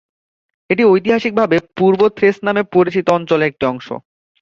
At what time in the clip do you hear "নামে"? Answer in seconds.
2.43-2.61